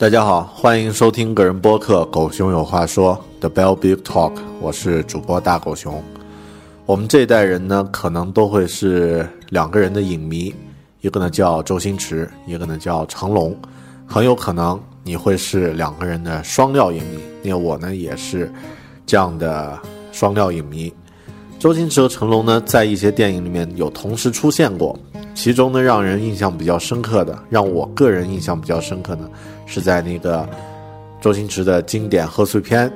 [0.00, 3.14] 大家好，欢迎收听个人播客《狗熊有话说》
[3.46, 6.02] The Bell Big Talk，我是主播大狗熊。
[6.86, 10.54] 我们这一代人呢，可能都会是两个人的影迷，
[11.02, 13.54] 一个呢叫周星驰，一个呢叫成龙。
[14.06, 18.50] 很有可能你会是两个人的双料影迷，因为我呢也是
[19.04, 19.78] 这样的
[20.12, 20.90] 双料影迷。
[21.58, 24.98] 周星驰和成龙呢，在一些电影里面有同时出现过，
[25.34, 29.30] 其中呢让人印象比较深刻的，让我个人印象比较深刻的。
[29.66, 30.48] 是在那个
[31.20, 32.90] 周星驰的经典贺岁片《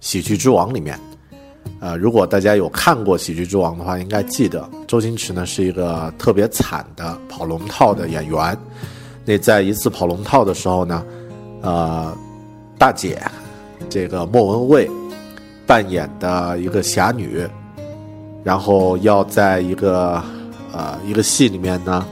[0.00, 0.98] 喜剧之王》里面，
[1.80, 8.56] 呃，如果大家有看过《喜剧之王》的话，应该记得周星驰呢是一个特别惨的跑龙套的演员。
[9.24, 11.04] 那在一次跑龙套的时候呢，
[11.62, 12.16] 呃，
[12.78, 13.20] 大姐
[13.88, 14.90] 这个莫文蔚
[15.66, 17.44] 扮演的一个侠女，
[18.44, 20.22] 然后要在一个
[20.72, 22.06] 呃一个戏里面呢。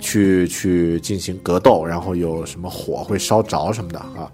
[0.00, 4.30] 去去进行格斗，然后有什么火会烧着什么的啊？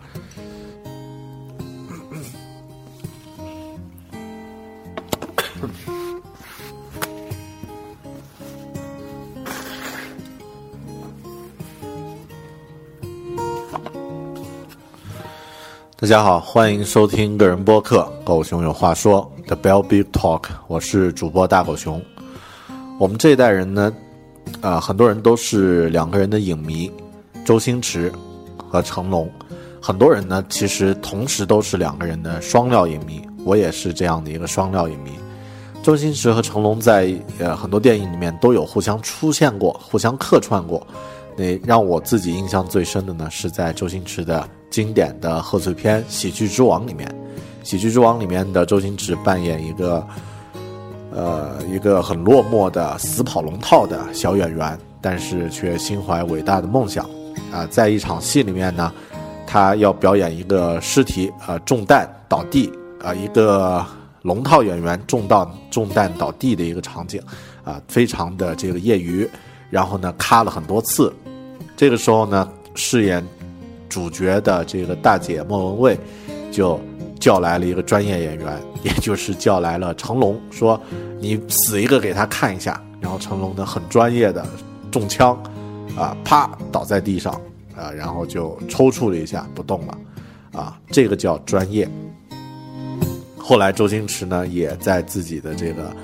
[15.97, 22.03] 大家好，欢迎收听个人播客《狗熊有话说》The Bell Big Talk，我是主播大狗熊。
[22.97, 23.93] 我们这一代人呢？
[24.61, 26.91] 啊，很多人都是两个人的影迷，
[27.45, 28.13] 周星驰
[28.57, 29.29] 和成龙。
[29.83, 33.21] 很多人呢，其实同时都是两个人的双料影迷。
[33.45, 35.11] 我也是这样的一个双料影迷。
[35.83, 40.87] 周星驰和成龙在呃很多电影里面都有互相出现过，互相客串过。
[41.37, 47.09] 那让我自己印象最深的呢，是在周星驰的经典的贺岁片《喜剧之王》里面，
[47.69, 50.07] 《喜剧之王》里面的周星驰扮演一个。
[51.15, 57.09] 呃，一个很落寞的死跑龙套的小演员，但是却心怀伟大的梦想。
[57.53, 58.93] 啊，在一场戏里面呢，
[59.47, 62.69] 他要表演一个尸体呃中弹倒地
[63.01, 63.87] 啊，一个
[64.23, 67.23] 龙套演员中弹中弹倒地的一个场景，
[67.63, 69.29] 啊，非常的这个业余。
[69.71, 71.13] 然后呢，咔了很多次。
[71.77, 73.25] 这个时候呢，饰演
[73.89, 75.99] 主角的这个大姐莫文蔚
[76.51, 76.81] 就。
[77.25, 80.79] 叫来了一个专业演员， 也就是叫来了成龙，说
[81.19, 84.47] ：“你死一个给他看一下。”然后成龙呢很专业的
[84.91, 85.35] 中枪，
[85.97, 87.33] 啊，啪倒在地上，
[87.75, 89.99] 啊，然后就抽搐了一下不动了，
[90.53, 91.89] 啊，这个叫专业。
[93.39, 95.97] 后来周星驰呢也在自己的这个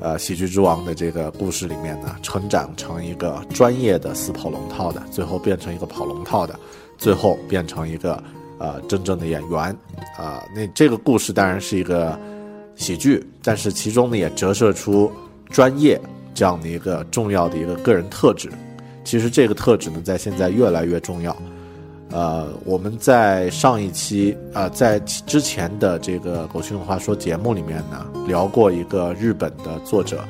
[0.00, 6.58] 呃喜剧之王的这个故事里面呢成长成一个专业的死跑龙套的，最后变成一个跑龙套的，
[6.96, 8.24] 最后变成一个。
[8.58, 9.58] 呃，真正的演员，
[10.16, 12.18] 啊，那这个故事当然是一个
[12.74, 15.10] 喜剧，但是其中呢也折射出
[15.50, 16.00] 专业
[16.34, 18.50] 这样的一个重要的一个个人特质。
[19.04, 21.36] 其实这个特质呢，在现在越来越重要。
[22.10, 30.24] 呃，我们在上一期啊，在之前的这个《狗熊话说》节目里面呢，聊过一个日本的作者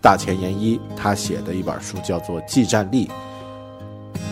[0.00, 3.06] 大前研一，他写的一本书叫做《技战力》。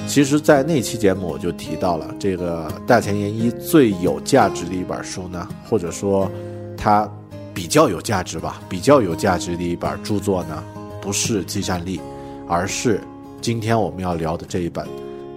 [0.06, 6.30] 其实，在那期节目我就提到了，这个大前研一最有价值的一本书呢，或者说
[6.76, 7.10] 它
[7.52, 10.62] 比较有价值吧，比较有价值的一本著作呢，
[11.00, 11.98] 不是《技战力》，
[12.48, 13.00] 而是
[13.40, 14.84] 今天我们要聊的这一本《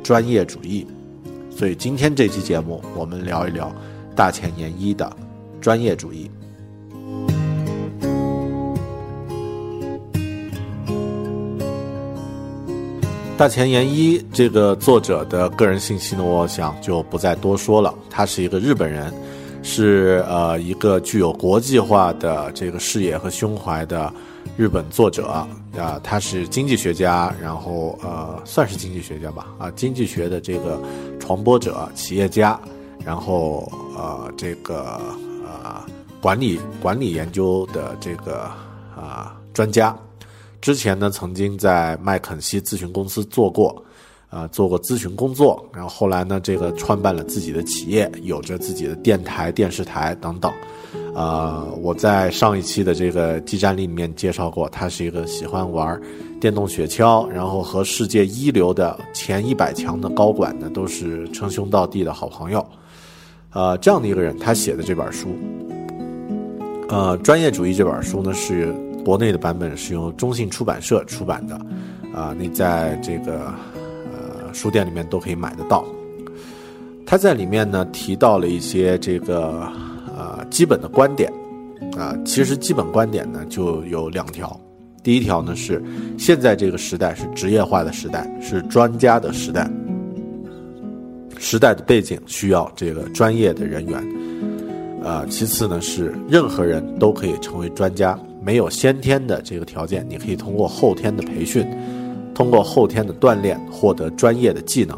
[0.04, 0.86] 专业主义》。
[1.58, 3.74] 所以今天这期节目，我们聊一聊
[4.16, 5.12] 大前研一的
[5.60, 6.30] 专业主义。
[13.38, 17.94] 大前研一这个作者的个人信息呢，我想就不再多说了。
[18.10, 19.14] 他是一个日本人，
[19.62, 24.12] 是呃一个具有国际化的这个视野和胸怀的
[24.58, 25.48] 日本作者啊。
[26.04, 30.82] 他是经济学家，然后呃算是经济学家吧啊，经济学的这个
[31.20, 32.60] 传播者、企业家，
[33.06, 35.00] 然后呃这个
[35.46, 35.86] 呃
[36.20, 38.50] 管理管理研究的这个
[38.96, 39.96] 啊专家。
[40.60, 43.84] 之前呢，曾经在麦肯锡咨询公司做过，
[44.30, 45.64] 啊，做过咨询工作。
[45.72, 50.52] 然后后来呢，这个创办了自己的企业，有着自己的电台、电视台等等。
[51.16, 56.00] 啊，我在上一期的这个技战里面介绍过，他是一个喜欢玩
[56.40, 62.66] 电动雪橇，然后和世界一流的前一百强的高管呢都是称兄道弟的好朋友。
[63.52, 65.30] 呃，这样的一个人，他写的这本书，
[66.90, 68.76] 呃，专业主义这本书呢是。
[69.08, 71.56] 国内的版本是由中信出版社出版的，
[72.14, 73.54] 啊，你在这个
[74.12, 75.86] 呃书店里面都可以买得到。
[77.06, 79.72] 他在里面呢提到了一些这个
[80.14, 81.32] 呃基本的观点，
[81.98, 84.60] 啊，其实基本观点呢就有两条。
[85.02, 85.82] 第一条呢是
[86.18, 89.72] 现在这个时代是职业化的时代，是专家的时代，
[91.40, 94.06] 时代的背景需要这个专业的人员。
[95.02, 98.20] 啊，其次呢是任何人都可以成为专家。
[98.48, 101.68] 没有先天的这个条件，你可以通过后天的培训，
[102.34, 104.98] 通过后天的锻炼获得专业的技能，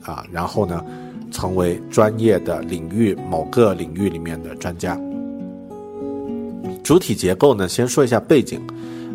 [0.00, 0.82] 啊，然后呢，
[1.30, 4.98] 成为专业的领域某个领域里面的专家。
[6.82, 8.58] 主体结构呢，先说一下背景，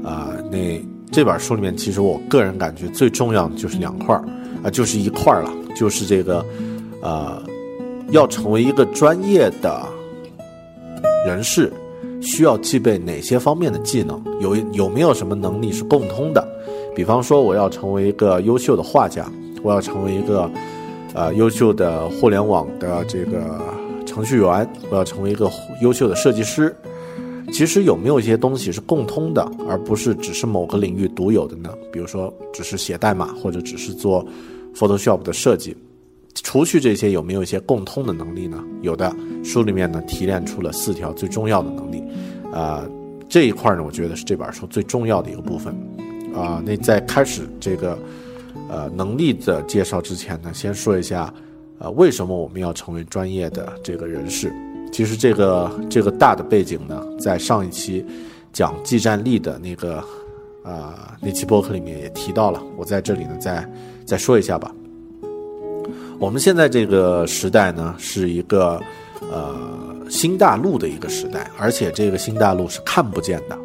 [0.03, 0.79] 啊，那
[1.11, 4.23] 这本书里面其实我个人感觉最重要的就是两块儿，
[4.61, 6.45] 啊，就是一块儿了，就是这个，
[7.01, 7.41] 呃，
[8.11, 9.83] 要成为一个专业的
[11.25, 11.73] 人士。
[12.21, 14.21] 需要具备哪些方面的技能？
[14.39, 16.47] 有有没有什么能力是共通的？
[16.95, 19.29] 比方说，我要成为一个优秀的画家，
[19.63, 20.49] 我要成为一个
[21.13, 23.59] 呃优秀的互联网的这个
[24.05, 25.49] 程序员，我要成为一个
[25.81, 26.75] 优秀的设计师。
[27.51, 31.69] 其实有没有一些东西是共通的，而不是只是某个领域独有的呢？
[31.91, 34.25] 比如说，只是写代码，或者只是做
[34.73, 35.75] Photoshop 的设计。
[36.35, 38.63] 除去这些，有没有一些共通的能力呢？
[38.81, 39.13] 有的，
[39.43, 42.03] 书里面呢提炼出了四条最重要的能力，
[42.53, 42.83] 啊，
[43.27, 45.75] 这一块呢，我觉得是这本书最重要的一个部分，
[46.35, 47.97] 啊，那在开始这个
[48.69, 51.33] 呃能力的介绍之前呢，先说一下，
[51.79, 54.51] 呃，为什么我们要成为专业的这个人士？
[54.91, 58.05] 其实这个这个大的背景呢，在上一期
[58.51, 60.03] 讲技战力的那个
[60.63, 63.69] 啊那期播客里面也提到了，我在这里呢再
[64.05, 64.73] 再说一下吧。
[66.21, 68.79] 我们现在这个时代呢，是一个
[69.31, 69.57] 呃
[70.07, 73.57] 新大陆的一个时代，而且这个新大陆是看不见的，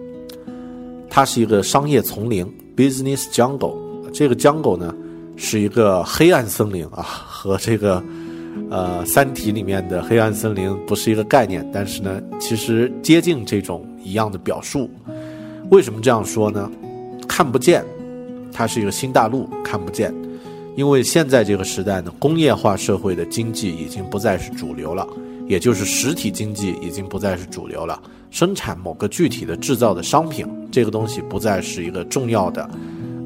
[1.10, 3.76] 它是一个商业丛林 （business jungle）。
[4.10, 4.94] 这个 jungle 呢，
[5.36, 8.02] 是一个黑暗森林啊，和这个
[8.70, 14.88] 呃《三体》里面的黑暗森林不是一个概念，但是呢，其实接近这种一样的表述。
[15.70, 16.70] 为什么这样说呢？
[17.28, 17.84] 看不见，
[18.50, 20.10] 它是一个新大陆，看不见。
[20.76, 25.08] 因为现在这个时代呢，工业化社会的经济已经不再是主流了，
[25.48, 27.98] 也就是实体经济已经不再是主流了。
[28.30, 32.62] 生产某个具体的制造的商品，这个东西不再是一个重要的，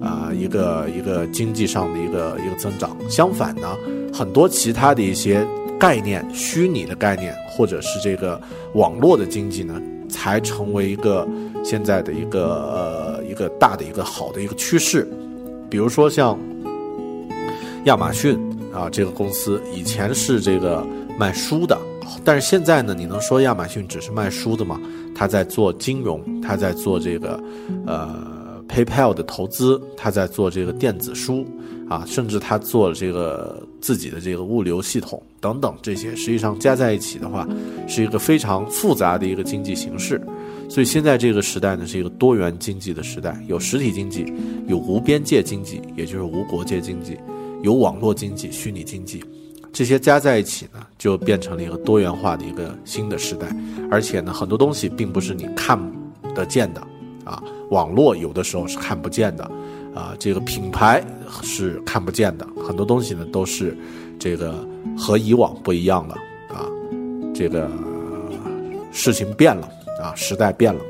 [0.00, 2.97] 啊，一个一个经济上的一个一个增长。
[3.11, 3.76] 相反呢，
[4.14, 5.45] 很多其他的一些
[5.76, 8.40] 概念、虚拟的概念，或者是这个
[8.75, 11.26] 网络的经济呢，才成为一个
[11.64, 15.11] 现在的一个呃一个大的一个好的一个趋势。
[15.69, 16.38] 比如说像。
[17.84, 18.38] 亚马逊
[18.75, 20.87] 啊，这个公司以前是这个
[21.18, 21.78] 卖书的，
[22.22, 24.80] 但是现在呢，你能说亚马逊只是卖书的吗？
[25.14, 27.42] 他在做金融，他在做这个
[27.87, 31.46] 呃 PayPal 的投资，他在做这个电子书
[31.88, 37.49] 啊，甚至他做了这个自己的这个物流系统等等，这些实际上加在一起的话，
[37.88, 40.20] 是一个非常复杂的一个经济形式。
[40.68, 44.32] 所以现在这个时代呢，是一个多元经济的时代，有实体经济，
[44.68, 47.18] 有无边界经济，也就是无国界经济。
[47.62, 49.22] 有网络经济、虚拟经济，
[49.72, 53.54] 这些加在一起呢，就变成了一个多元化的一个新的时代。
[53.90, 55.78] 而且呢，很多东西并不是你看
[56.34, 56.80] 得见的
[57.24, 59.44] 啊，网络有的时候是看不见的，
[59.94, 61.04] 啊，这个品牌
[61.42, 63.76] 是看不见的，很多东西呢都是
[64.18, 66.14] 这个和以往不一样了
[66.48, 66.66] 啊，
[67.34, 67.70] 这个
[68.92, 69.68] 事情变了
[70.02, 70.80] 啊，时代变了，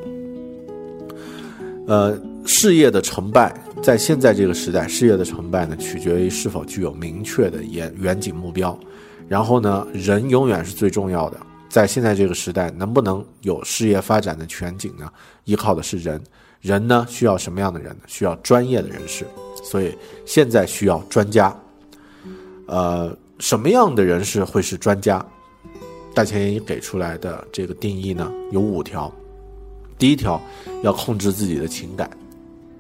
[1.87, 8.79] 呃，事业的成败在现在这个时代，事业的成败呢取决于是否具有明确的远远景目标，
[9.27, 15.11] 然后呢，人永远是最重要的，在现在这个时代，能不能有事业发展的全景呢？
[15.45, 16.23] 依靠的是人。
[16.61, 18.03] 人呢需要什么样的人呢？
[18.07, 19.25] 需要专业的人士，
[19.65, 19.97] 所以
[20.27, 21.57] 现在需要专家。
[22.67, 25.25] 呃，什么样的人士会是专家？
[26.15, 29.11] 大前研给出来的这个定义呢有五条。
[29.97, 30.39] 第一条，
[30.83, 32.11] 要控制自己的情感，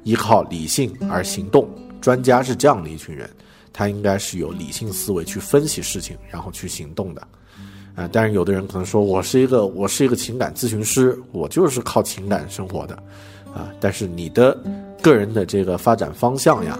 [0.04, 1.68] 依靠理性而行动。
[2.00, 3.28] 专家是这样的一群人，
[3.72, 7.26] 他应该是有理性思维去分析事情，然后去行动的。
[7.94, 12.94] 啊，但是有的人可能说，我是一个我是一个情感咨询师，我就是靠情感生活的。
[13.52, 14.56] 啊，但是你的
[15.02, 16.78] 个人的这个发展方向呀，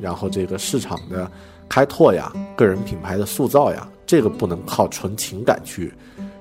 [0.00, 1.30] 然后这个市场的
[1.68, 5.92] 开拓呀，个人品牌的塑造呀，这个不能靠纯情感去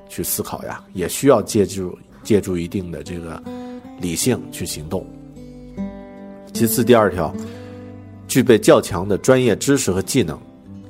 [0.07, 3.41] 去思考呀，也需要借助借助一定的这个
[3.99, 5.05] 理性去行动。
[6.53, 7.33] 其次，第二条，
[8.27, 10.39] 具备较强的专业知识和技能，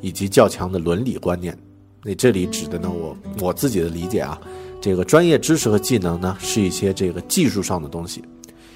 [0.01, 1.57] 以及较强的伦理观念。
[2.03, 4.39] 那这里指的呢，我我自己的理解啊，
[4.81, 8.21] 这个专业知识和技能呢，是一些这个技术上的东西。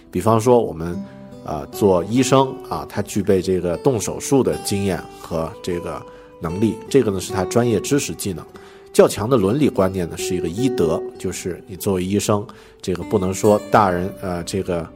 [0.09, 0.97] 比方说，我们，
[1.45, 6.01] 啊，做医生啊，他具备这个动手术的经验和这个
[6.41, 8.45] 能力，这个呢是他专业知识技能。
[8.93, 12.47] 较强的伦理观念呢是一个医德，就是你作为医生，
[12.81, 14.87] 这个不能说大人，呃，这个，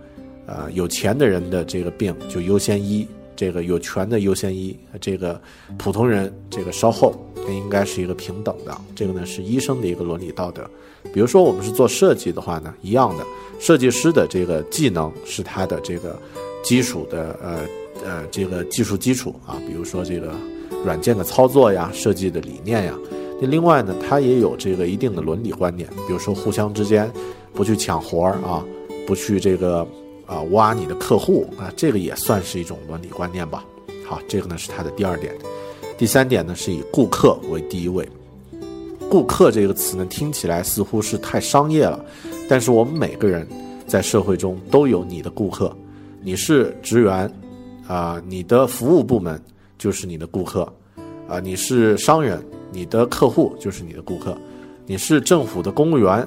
[0.45, 5.39] 呃，有钱的人的这个病就优先医，这个有权的优先医，这个
[5.77, 8.75] 普通人这个稍后，那应该是一个平等的。
[8.95, 10.69] 这个呢是医生的一个伦理道德。
[11.13, 13.25] 比如说我们是做设计的话呢，一样的。
[13.59, 16.19] 设计师的这个技能是他的这个
[16.63, 17.59] 基础的呃
[18.03, 20.33] 呃这个技术基础啊，比如说这个
[20.83, 22.97] 软件的操作呀、设计的理念呀。
[23.39, 27.11] 那另外呢，他也有这个一定的伦理观念，比如说互相之间
[27.53, 28.65] 不去抢活儿啊，
[29.05, 29.87] 不去这个
[30.31, 33.65] 啊挖你的客户啊，这个也算是一种伦理观念吧。
[34.05, 35.35] 好，这个呢是他的第二点。
[35.97, 38.07] 第三点呢是以顾客为第一位。
[39.09, 42.03] 顾客这个词呢听起来似乎是太商业了。
[42.47, 43.45] 但是我们每个人
[43.85, 45.75] 在社会中都有你的顾客，
[46.21, 47.29] 你是职员，
[47.85, 49.41] 啊，你的服务部门
[49.77, 50.61] 就是你的顾客，
[51.27, 54.37] 啊，你是商人，你的客户就是你的顾客，
[54.85, 56.25] 你是政府的公务员，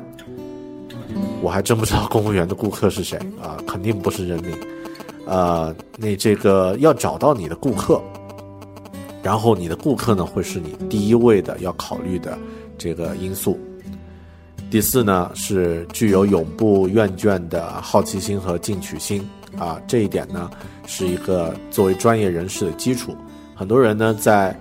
[1.43, 4.53] 我还真不知道公务员的顾客是谁啊，肯定不是人民，
[5.27, 8.03] 啊，那这个要找到你的顾客，
[9.23, 12.39] 然后你的顾客呢会是你第一位的要考虑的
[12.79, 13.59] 这个因素。
[14.71, 19.23] 第四呢是具有永不厌倦的好奇心和进取心
[19.59, 20.51] 啊，这一点呢
[20.87, 23.15] 是一个作为专业人士的基础。
[23.55, 24.59] 很多人呢在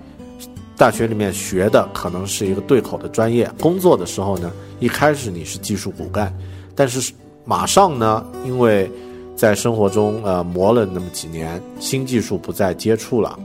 [0.76, 6.32] 大学里面学的可能是一个对口的专业，工作的时候呢一开始你是技术骨干，
[6.74, 7.12] 但是
[7.44, 8.90] 马上呢因为
[9.36, 13.38] 在生活中呃磨了那么几年，新技术不再接触了，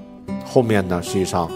[0.45, 1.49] 后面呢实际上。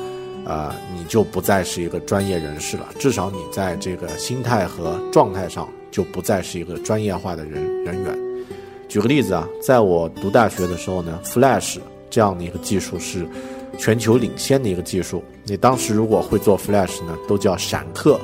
[0.46, 8.13] 呃，你就不再是一个专业人士了，至少你在这个心态和状态上就不再是一个专业化的人人员。
[8.89, 11.77] 举个例子啊，在我读大学的时候呢，Flash
[12.10, 13.25] 这样的一个技术是
[13.77, 15.24] 全球领先的一个技术。
[15.44, 18.20] 你当时如果会做 Flash 呢，都叫闪客，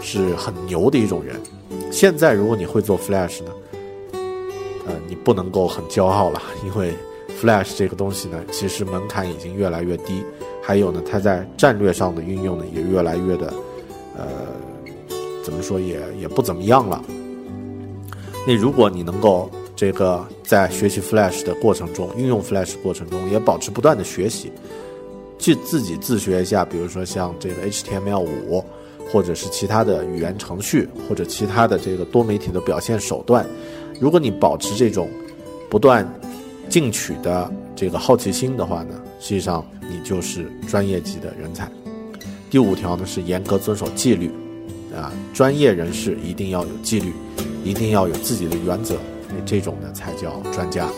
[0.00, 1.40] 是很牛的一种人。
[1.90, 3.50] 现在如果你会做 Flash 呢，
[4.86, 6.94] 呃，你不能够很骄傲了， 因为
[7.40, 10.24] Flash 这个东西呢，其实门槛已经越来越低。
[10.62, 13.52] 还有呢，它在战略上的运用呢，也越来越的，
[14.16, 14.26] 呃，
[15.42, 17.02] 怎么说也也不怎么样了。
[18.46, 24.52] 那如果你能够这个在学习 Flash 的过程中，运用 Flash 过程中，也保持不断的学习，
[25.42, 28.64] 去自己自学一下，比如说像这个 HTML 五，
[29.10, 33.44] 或者是其他的语言程序，或者其他的这个多媒体的表现手段，
[33.98, 35.10] 如果你保持这种
[35.68, 36.08] 不断
[36.68, 38.94] 进取的这个好奇心的话呢？
[39.18, 41.68] 实际上，你就是专业级的人才。
[42.48, 44.30] 第五条呢是严格遵守纪律，
[44.94, 47.12] 啊，专业人士一定要有纪律，
[47.64, 48.96] 一定要有自己的原则，
[49.44, 50.88] 这种呢才叫专家。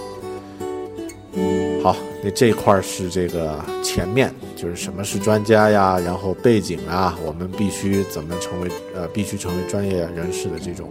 [1.83, 10.89] 好，那这一块是这个前面就是什么是专家呀，然后背景啊，我们必须怎么成为呃必须成为专业人士的这种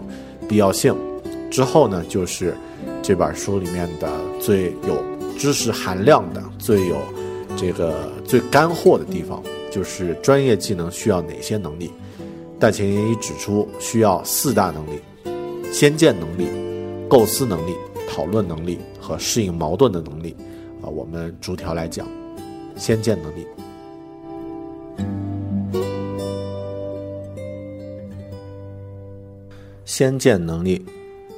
[0.48, 0.96] 必要性。
[1.50, 2.56] 之后呢就是
[3.02, 4.10] 这本书里面的
[4.40, 5.04] 最有
[5.38, 6.98] 知识含量的最有。
[7.56, 11.92] 这个最干货的地方就是专业技能需要哪些能力？
[12.60, 15.00] 大前研一指出，需要四大能力：
[15.72, 16.48] 先见能力、
[17.08, 17.76] 构思能力、
[18.10, 20.33] 讨论能力和适应矛盾的能力。
[20.81, 22.07] 啊，我们逐条来讲，
[22.77, 23.45] 先见能力。
[29.86, 30.83] 先见能力，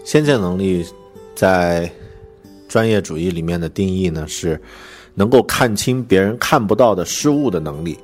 [0.04, 0.86] 先见能力
[1.36, 1.92] 在
[2.70, 4.62] 专业主义里面的定义呢是
[5.16, 7.98] 能够看清别人看不到的事物的能力。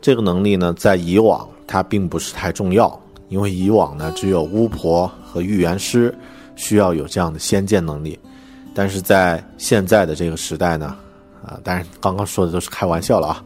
[0.00, 6.12] 这个能力呢，在以往它并不是太重要，因为以往呢只有巫婆和预言师
[6.56, 8.18] 需要有这样的先见能力。
[8.74, 10.96] 但是在现在的这个时代呢，
[11.44, 13.44] 啊，当然刚刚说的都是开玩笑了啊，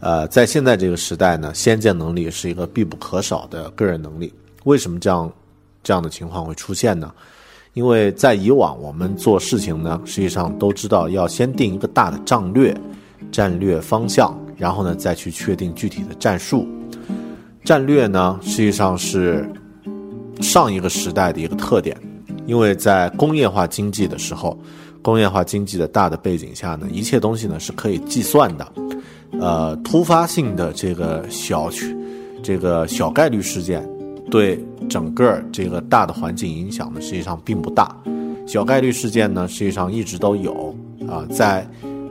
[0.00, 4.32] 呃，在现在这个时代呢，先见能力是一个必不可少的个人能力。
[4.64, 5.32] 为什么这样？
[5.82, 7.12] 这样的情况会出现呢？
[7.72, 12.76] 因为在以往，我们做事情呢，实际上都知道要先定一个大的战略、
[13.30, 16.66] 战略方向，然后呢再去确定具体的战术。
[17.64, 19.48] 战略呢，实际上是
[20.40, 21.96] 上一个时代的一个特点，
[22.46, 24.56] 因为在工业化经济的时候，
[25.02, 28.72] 工业化经济的大的背景下呢，一切东西呢是可以计算的。
[29.40, 31.68] 呃，突发性的这个小，
[32.42, 33.86] 这个小概率事件。
[34.28, 37.96] 对整个这个大的环境影响呢，实际上并不大。
[38.44, 40.74] 小概率事件呢，实际上一直都有
[41.08, 41.24] 啊。
[41.30, 41.64] 在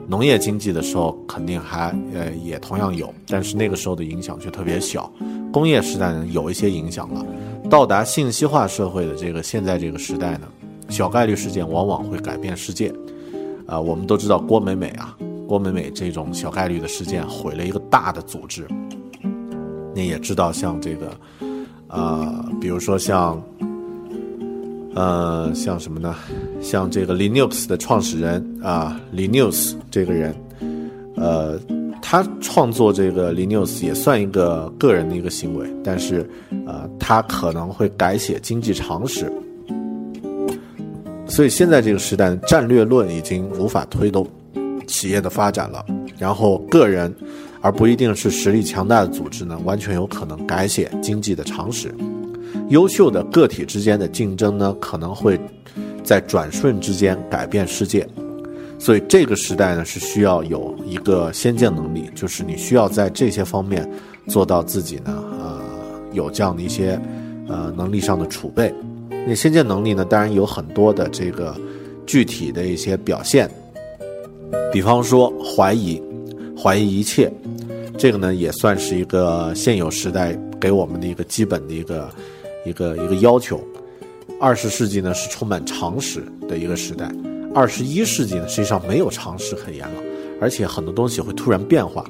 [0.08, 5.12] 农业经济的时候，肯定还呃也同样有，但是那个时候的影响却特别小。
[5.52, 7.22] 工业时代呢，有一些影响了。
[7.68, 10.48] 到达信息化社会的这个现在这个时代呢，
[10.88, 12.92] 小概率事件往往会改变世界。
[13.66, 15.16] 啊，我们都知道郭美美啊，
[15.48, 18.66] 郭美美这种小概率的事件毁了一个大的组织。
[19.94, 21.10] 你也知道，像这个。
[21.88, 23.40] 啊，比如说像，
[24.96, 26.16] 呃，像什么呢？
[26.60, 30.34] 像这个 Linux 的创始人啊，Linux 这个人，
[31.14, 31.56] 呃，
[32.00, 36.28] 他创作这个 Linux 也算一个个人的一个行为，但是，
[36.66, 39.30] 呃，他可能会改写经济常识。
[41.26, 44.26] 所以现在这个时代，战略论已经无法推动
[44.86, 45.84] 企业的发展了，
[46.18, 47.14] 然后个人。
[47.62, 51.92] 而不一定是实力强大的组织呢，完全有可能改写经济的常识。
[52.68, 55.40] 优秀的个体之间的竞争呢，可能会
[56.04, 58.06] 在转瞬之间改变世界。
[58.86, 63.84] 所以这个时代呢，是需要有一个先见能力，就是你需要在这些方面
[64.28, 65.60] 做到自己呢，呃，
[66.12, 66.96] 有这样的一些
[67.48, 68.72] 呃能力上的储备。
[69.26, 71.52] 那先见能力呢，当然有很多的这个
[72.06, 73.50] 具体的一些表现，
[74.72, 76.00] 比方说怀疑，
[76.56, 77.28] 怀疑一切。
[77.98, 82.08] 这个呢，也算是一个现有时代给我们的一个基本的一个
[82.64, 83.60] 一个一个要求。
[84.40, 87.10] 二十世纪呢是充满常识的一个时代，
[87.56, 90.02] 二十一世纪呢实际上没有常识可言了，
[90.42, 92.04] 而且很多东西会突然变化。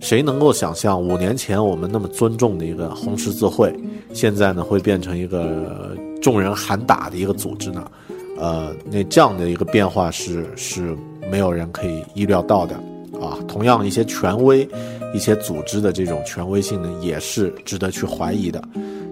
[0.00, 3.74] 谁能够想象五年前我们那么尊重的一个红十字会，
[4.12, 7.90] 现在呢会变成一个众人喊打的一个组织呢？
[8.38, 10.94] 呃，那这样的一个变化是是
[11.30, 12.74] 没有人可以意料到的
[13.18, 13.38] 啊。
[13.48, 14.68] 同样，一些权威。
[15.14, 18.62] 一些组织的这种权威性呢，也是值得去怀疑的，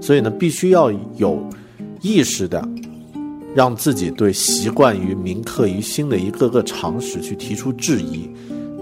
[0.01, 1.39] 所以呢，必须要有
[2.01, 2.67] 意识的，
[3.55, 8.31] 让自己对习惯于铭刻于心的一个个常识去提出质疑，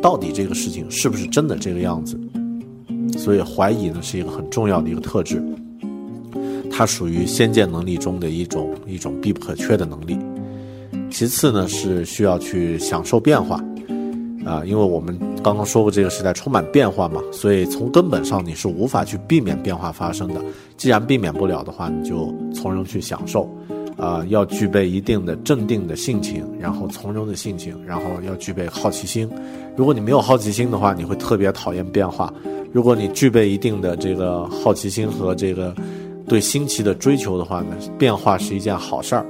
[0.03, 2.19] 到底这个事情是不是真的这个样子？
[3.17, 5.43] 所以怀疑呢，是一个很重要的一个特质，
[6.71, 10.19] 它属于先见能力中的一种一种必不可缺的能力。
[11.11, 13.63] 其次呢，是需要去享受变化。
[14.45, 20.43] 啊，因为我们刚刚说过，这个时代充满变化嘛，所以从根本上你是无法去避免变化发生的。
[20.77, 23.51] 既然避免不了的话，你就从容去享受。
[23.99, 29.29] 啊，要具备一定的镇定的性情，然后从容的性情，然后要具备好奇心。
[29.77, 32.33] 如果你没有好奇心的话，你会特别讨厌变化。
[32.73, 35.75] 如果你具备一定的这个好奇心和这个
[36.27, 39.27] 对新奇的追求的话呢，变化是一件好事儿。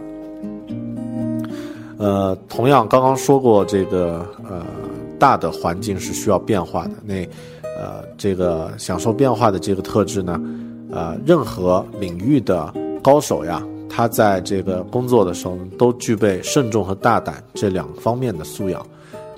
[1.96, 4.62] 呃，同样刚刚说过这个呃。
[5.20, 7.14] 大的环境是需要变化的，那，
[7.76, 10.40] 呃，这个享受变化的这个特质呢，
[10.92, 13.60] 呃，任何领域的高手呀，
[13.98, 18.80] 他在这个工作的时候都具备慎重和大胆这两方面的素养，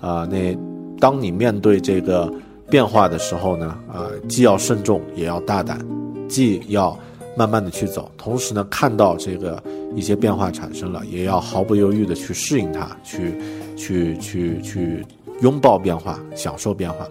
[0.03, 0.55] 啊，那
[0.99, 2.31] 当你面对这个
[2.69, 5.83] 变化的时候呢，啊，既要慎重也要大胆，
[6.29, 6.95] 既要
[7.35, 9.63] 慢慢的去走，同时呢，看到这个
[9.97, 13.35] 一些变化产生了，也要毫不犹豫的去适应它，去，
[13.79, 15.07] 去，去，去。
[15.41, 17.09] 拥抱变化，享受变化。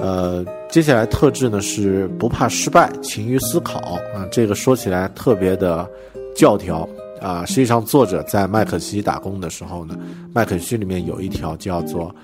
[0.00, 3.78] 呃，接下来特质呢是不怕失败，勤于思考
[4.14, 4.26] 啊。
[4.30, 5.88] 这个说起来特别的
[6.36, 6.88] 教条
[7.20, 7.44] 啊。
[7.44, 9.98] 实际上，作者在麦肯锡打工的时候呢，
[10.32, 12.14] 麦肯锡里面有一条叫做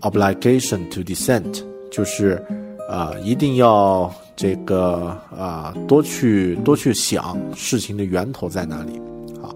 [0.00, 2.40] “obligation to dissent”，就是
[2.88, 9.00] 啊，一定要这个啊，多去多去想事情的源头在哪里。
[9.42, 9.54] 好，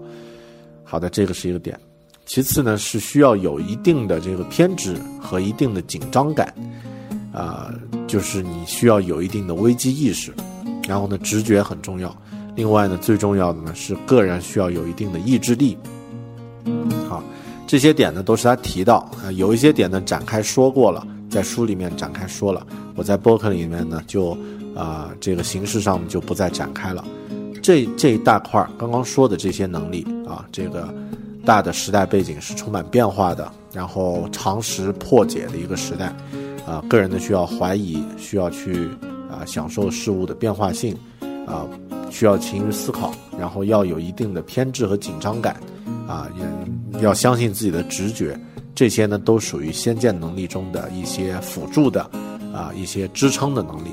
[0.83, 1.79] 好的，这个是一个点。
[2.25, 6.53] 其次呢是需要有一定的这个偏执和一定的紧张感，
[7.31, 7.71] 啊，
[8.07, 10.33] 就是你需要有一定的危机意识，
[10.87, 12.15] 然后呢直觉很重要。
[12.55, 15.77] 另外呢最重要的呢是个人需要有一定的意志力。
[17.07, 17.23] 好，
[17.65, 22.65] 这些点呢都是他提到啊，有一些点呢展开说过了，在书里面展开说了，
[22.95, 24.37] 我在播客里面呢就
[24.75, 27.03] 啊这个形式上就不再展开了。
[27.63, 30.93] 这这一大块儿刚刚说的这些能力啊，这个
[31.45, 36.13] 大的时代背景是充满变化的，然后常识破解的一个时代，
[36.71, 38.87] 啊，个人呢需要怀疑，需要去
[39.29, 40.95] 啊享受事物的变化性，
[41.45, 41.67] 啊，
[42.09, 45.59] 需要勤于思考，然后要有一定的偏执和紧张感，
[46.07, 46.29] 啊，
[46.95, 48.39] 也要相信自己的直觉，
[48.73, 52.09] 这些呢都属于先见能力中的一些辅助的，
[52.53, 53.89] 啊，一些支撑的能力。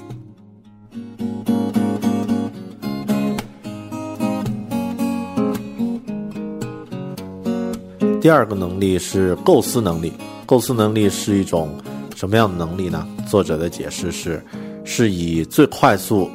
[8.21, 10.13] 第二个能力是构思能力。
[10.47, 11.77] 构思能力是一种
[12.19, 13.07] 什么样的能力呢？
[13.29, 14.45] 作者的解释是，
[14.85, 16.29] 是以最快速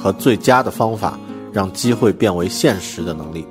[0.00, 1.18] 和最佳的方法
[1.52, 3.44] 让机会变为现实的能力。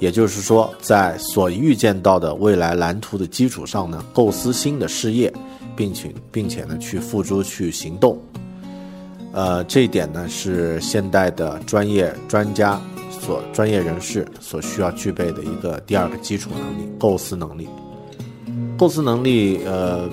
[0.00, 5.32] 也就是说，在所预见到的未来蓝图的基础上呢，构思新的事业，
[5.76, 8.18] 并且并且呢去付诸去行动。
[9.32, 12.80] 呃，这一点呢是现代的专业专家。
[13.20, 17.68] 所专业人士所需要具备的一个第二个基础能力——构思能力。
[18.76, 20.08] 构思能力，呃，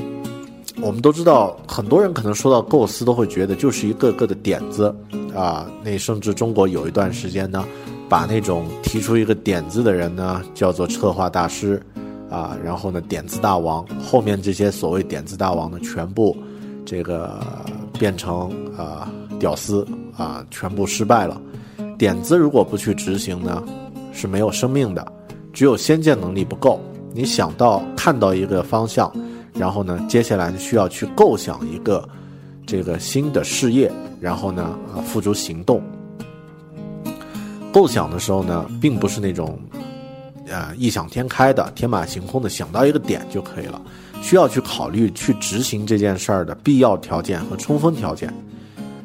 [0.82, 4.94] 我们都知道，很多人可能说到构思，都会觉得就是一个个的点子
[5.34, 5.70] 啊。
[5.84, 7.66] 那甚至中国有一段时间呢，
[8.10, 11.82] 把那种提出一个点子的人呢，叫做策划大师
[12.30, 13.86] 啊，然后呢，点子大王。
[14.04, 16.36] 后面这些所谓点子大王呢，全部
[16.86, 17.40] 这个
[17.98, 21.42] 变成啊屌丝啊，全部失败了。
[21.98, 23.64] 点子如果不去执行呢，
[24.12, 25.06] 是没有生命的。
[25.54, 26.82] 只有先见能力不够，
[27.14, 29.10] 你想到看到一个方向，
[29.58, 32.08] 然后呢，接下来需要去构想一个
[32.66, 35.82] 这个新的事业，然后呢，啊，付诸行动。
[37.72, 39.60] 构想的时候呢，并不是那种，
[40.48, 43.82] 呃，异想天开的、天马行空的想到一个点就可以了，
[44.22, 48.34] 需要去考虑去执行这件事儿的必要条件和充分条件。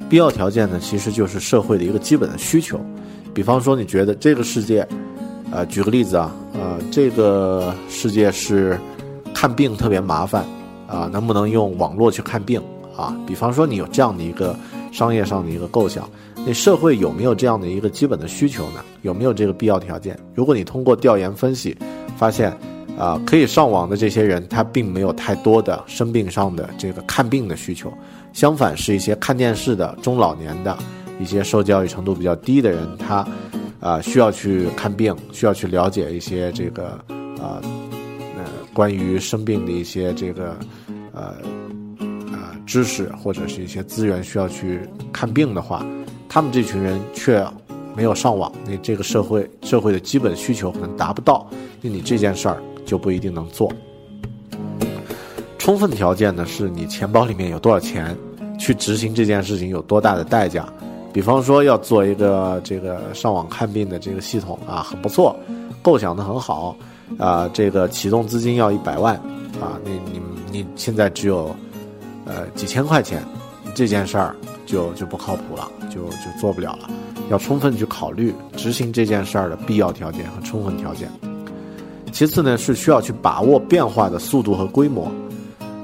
[0.08, 2.80] 必要条件呢，其实就是社会的一个基本的需求。
[3.32, 4.86] 比方说，你觉得这个世界，
[5.52, 8.76] 呃，举个例子啊，呃，这个世界是
[9.40, 10.44] 看病特别麻烦
[10.86, 12.60] 啊，能不能用网络去看病
[12.94, 13.16] 啊？
[13.26, 14.54] 比方说，你有这样的一个
[14.92, 16.06] 商业上的一个构想，
[16.44, 18.84] 那社会有没有这样的一个基本的需求呢？
[19.00, 20.14] 有没有这个必要条件？
[20.34, 21.74] 如果你通过调研分析
[22.18, 22.54] 发现，
[22.98, 27.90] 啊，可以上网的这些人，他并没有太多的生病上的这个看病的需求。
[28.34, 30.76] 相反，是一些看电视的中老年的
[31.18, 33.26] 一些受教育程度比较低的人，他，
[33.80, 36.88] 啊，需要去看病，需要去了解一些这个，
[37.40, 37.58] 啊，
[38.72, 40.56] 关于生病的一些这个，
[41.12, 41.34] 呃，
[41.98, 44.80] 呃，知识或者是一些资源需要去
[45.12, 45.84] 看病的话，
[46.28, 47.44] 他们这群人却
[47.96, 51.48] 没有上网，那这个社会社会的基本需求可能达不到，
[51.80, 53.72] 那你这件事儿就不一定能做。
[55.58, 58.16] 充分条件呢，是你钱包里面有多少钱，
[58.58, 60.66] 去执行这件事情有多大的代价。
[61.12, 65.36] 比方说要做一个这个上网看病的这个系统啊，很不错，
[65.82, 66.76] 构想的很好，
[67.18, 69.14] 啊，这个启动资金要一百万，
[69.60, 70.20] 啊，你你
[70.50, 71.54] 你现在只有，
[72.24, 73.22] 呃几千块钱，
[73.74, 74.34] 这件事儿
[74.66, 76.90] 就就不靠谱了，就就做不了了。
[77.30, 81.08] 要充分去考虑执行这件事儿的必要条件和充分条件。
[82.12, 85.10] 其次呢，是需要去把握变化的速度和规模。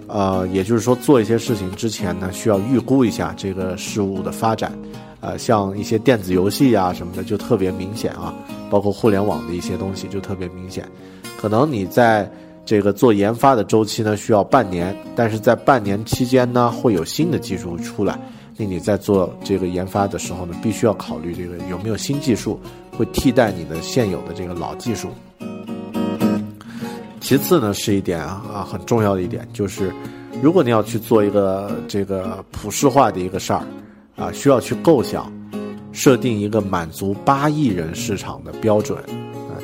[0.09, 4.73] 呃，也就是说，做一些事情之前呢，需要预估一下这个事物的发展。
[5.21, 8.35] 呃，像一些电子游戏呀什么的，就特别明显啊，
[8.71, 10.89] 包括互联网的一些东西就特别明显。
[11.37, 12.31] 可能你在
[12.64, 18.18] 这个做研发的周期呢，需要半年，但是在半年期间呢，会有新的技术出来。
[18.57, 22.59] 那你在做这个研发的时候呢，必须要考虑这个有没有新技术
[22.96, 25.09] 会替代你的现有的这个老技术。
[27.20, 29.92] 其次呢，是一点啊很重要的一点，就是
[30.42, 33.62] 如果你要去做一个这个普世化的一个事儿，
[34.16, 35.31] 啊，需要去构想，
[35.92, 38.99] 设定一个满足八亿人市场的标准，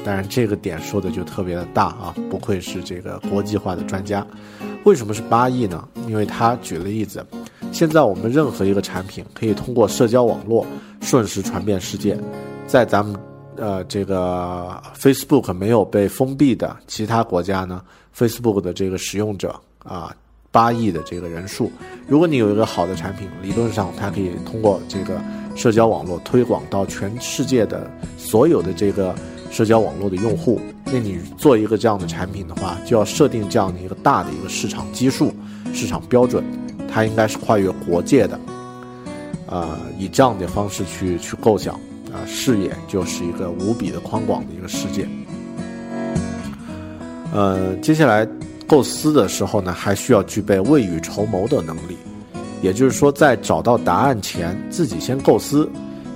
[0.04, 4.26] 当然这个点说的就特别的大啊，不愧是这个国际化的专家。
[4.84, 5.88] 为什么是八亿呢？
[6.08, 7.24] 因为他举了例子，
[7.72, 10.66] 现在我们任何一个产品可以通过社交网络
[11.00, 12.18] 瞬时传遍世界，
[12.66, 13.18] 在咱们。
[13.54, 17.82] 呃，这个 Facebook 没有被封闭的其他国家呢
[18.16, 20.10] ，Facebook 的这个使用者啊，
[20.50, 21.70] 八亿的这个人数。
[22.08, 25.20] 如果你有一个好的产品，理论上它可以通过这个
[25.54, 29.14] 社交网络推广到全世界的所有的这个
[29.52, 35.30] 社交网络的用户那你做一个这样的产品的话，就要设定这样的一个大的一个市场基数、
[35.74, 36.42] 市场标准，
[36.90, 38.40] 它应该是跨越国界的，
[39.46, 41.74] 呃，以这样的方式去去构想，
[42.10, 45.06] 啊，视野就是一个无比的宽广的一个世界。
[47.32, 48.26] 呃，接下来
[48.66, 51.96] 构思的时候呢，还需要具备未雨绸缪的能力，
[52.62, 55.68] 也就是说，在找到答案前，自己先构思。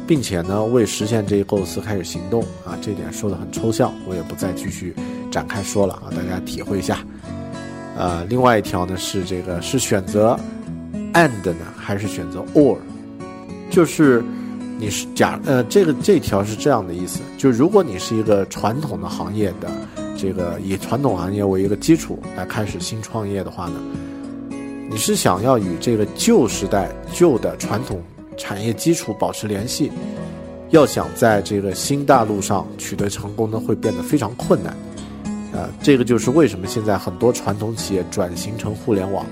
[0.07, 4.95] 并且呢，为实现这一构思开始行动啊，这点说的很抽象，我也不再继续
[5.33, 6.99] 展开说了啊，大家体会一下。
[7.97, 10.38] 呃，另外一条呢是这个是选择
[11.14, 12.77] and 呢，还是选择 or？
[13.69, 14.23] 就是
[14.79, 19.69] 你是假呃，这个这条是这样的意思，就如果你是一个传统的行业的
[20.16, 23.81] 这个以传统行业为一个基础来开始新创业的话呢，
[24.88, 28.01] 你是想要与这个旧时代旧的传统。
[28.37, 29.90] 产业基础保持联系，
[30.70, 34.77] 要想在这个新大陆上取得成功呢，会变得非常困难。
[35.53, 39.25] 呃，这个就是为什么现在很多传统企业转型成互联网，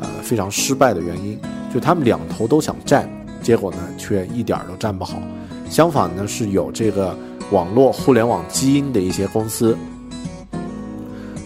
[0.00, 1.38] 呃，非常失败的原因。
[1.74, 3.10] 就他们两头都想占，
[3.42, 5.20] 结果呢，却一点都占不好。
[5.68, 7.16] 相反呢，是有这个
[7.50, 9.76] 网络互联网基因的一些公司，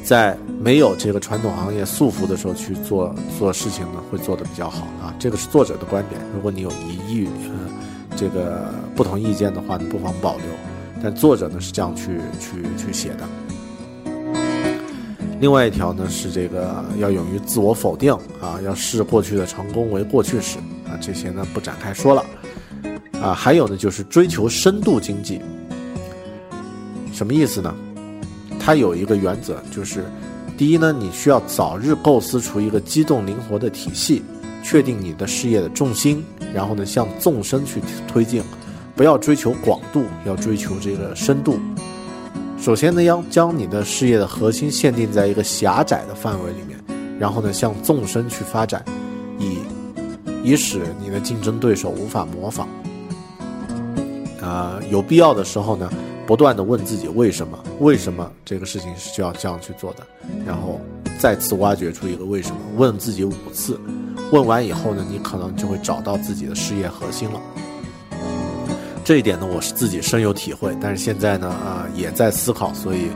[0.03, 5.15] 在没有这个传统行业束缚的时候去做做事情呢，会做得比较好啊。
[5.19, 10.47] 这个是作者的观点，如果你有疑义，呃，这个不同意见的话，你不妨保留。
[11.03, 13.29] 但作者呢是这样去去去写的。
[15.39, 22.25] 另外一条呢是这个要勇于自我否定啊，要视过去的成功为过去式啊，这些呢不展开说了。
[23.21, 25.41] 啊，还有呢就是追求深度经济，
[27.13, 27.75] 什么意思呢？
[28.59, 30.05] 它有一个原则，就是
[30.57, 34.23] 第一呢，你需要早日构思出一个机动灵活的体系。
[34.65, 38.43] 确定你的事业的重心，然后呢，向纵深去推进，
[38.97, 41.57] 不要追求广度，要追求这个深度。
[42.59, 46.77] 首先呢，要将你的事业的核心限定在一个狭窄的范围里面，
[47.17, 48.85] 然后呢，向纵深去发展，
[49.39, 49.59] 以
[50.43, 52.69] 以使你的竞争对手无法模仿。
[54.41, 55.89] 啊，有必要的时候呢，
[56.27, 57.57] 不断的问自己为什么？
[57.81, 60.05] 为什么这个事情是需要这样去做的？
[60.45, 60.81] 然后
[61.19, 63.79] 再次挖掘出一个为什么，问自己五次。
[64.33, 67.41] 问完以后呢，你可能就会找到自己的事业核心了。
[69.05, 70.77] 这一点呢，我是自己深有体会。
[70.81, 73.09] 但是现在呢，啊，也在思考，所以，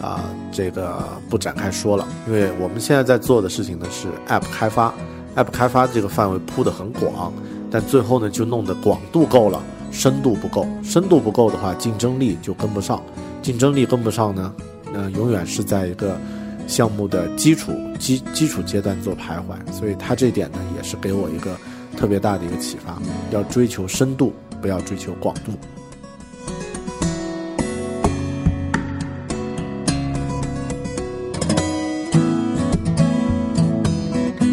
[0.00, 2.08] 啊，这个不展开说了。
[2.26, 4.94] 因为我们现在在做的事情呢是 App 开发
[5.36, 7.30] ，App 开发这个范围铺得很广，
[7.70, 9.62] 但最后呢就弄得广度够了，
[9.94, 10.66] 深度不够。
[10.82, 13.02] 深度不够的话，竞争力就跟不上。
[13.40, 14.54] 竞争力跟不上呢，
[14.92, 16.18] 呃，永远是在一个。
[16.66, 21.54] 项目的基础基基础阶段做徘徊，所以他这点呢也是给我一个
[21.94, 22.98] 特别大的一个启发，
[23.30, 25.52] 要追求深度，不要追求广度。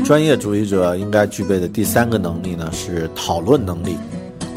[0.04, 3.95] 专业主义者应该具备的第三个能力呢是讨论能力，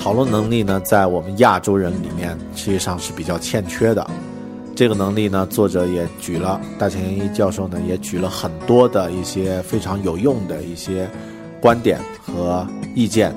[0.05, 4.07] 讨论能力呢在我们亚洲人里面实际上是比较欠缺的。
[4.77, 11.09] 这个能力呢，作者也举了，大前研一教授呢也举了很多的一些非常有用的一些
[11.59, 13.35] 观点和意见，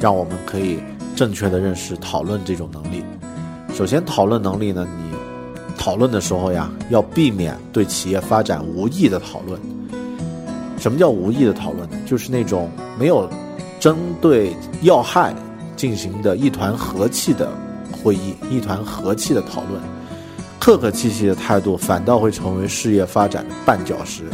[0.00, 0.78] 让我们可以
[1.14, 3.04] 正确的认识讨论这种能力。
[3.74, 5.14] 首先，讨论能力呢，你
[5.76, 9.60] 讨论的时候呀，要避免对企业发展无益的讨论。
[10.78, 11.98] 什么叫无益的讨论呢？
[12.06, 13.28] 就是那种没有
[13.78, 15.34] 针对要害
[15.78, 17.48] 进行的一团和气的
[17.90, 19.80] 会议，一团和气的讨论。
[20.58, 24.24] 客客气气的态度，反倒会成为事业发展的绊脚石。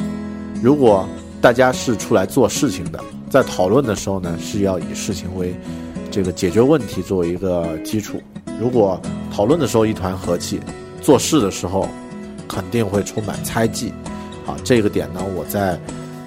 [0.60, 1.06] 如果
[1.40, 5.54] 大家是出来做事情的，在讨论的时候呢，是要以事情为
[6.10, 8.20] 这个解决问题作为一个基础。
[8.58, 8.98] 如果
[9.30, 10.58] 讨论的时候一团和气，
[11.02, 11.86] 做事的时候
[12.48, 13.92] 肯定会充满猜忌。
[14.46, 15.78] 啊，这个点呢，我在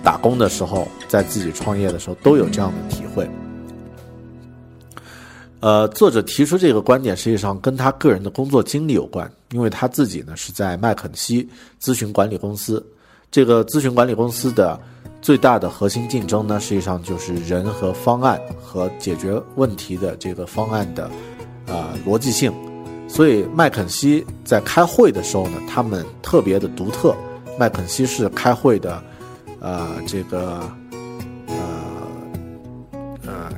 [0.04, 3.28] 打工的时候，在自己创业的时候都有这样的体会。
[5.60, 11.48] 呃，作者提出这个观点，实际上跟他个人的工作经历有关，因为他自己呢是在麦肯锡
[11.82, 12.86] 咨询管理公司，
[13.32, 14.80] 这个咨询管理公司的
[15.20, 21.10] 最大的核心竞争呢，实际上就是人和方案和解决问题的这个方案的
[21.68, 22.54] 啊逻辑性，
[23.08, 27.16] 所以麦肯锡在开会的时候呢，他们特别的独特，
[27.58, 29.04] 麦肯锡是开会的，
[29.60, 30.62] 呃，这个。